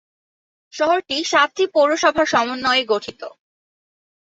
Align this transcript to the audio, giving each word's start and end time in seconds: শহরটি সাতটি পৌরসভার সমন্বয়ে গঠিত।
শহরটি 0.73 1.17
সাতটি 1.23 1.63
পৌরসভার 1.75 2.27
সমন্বয়ে 2.27 2.83
গঠিত। 2.85 3.21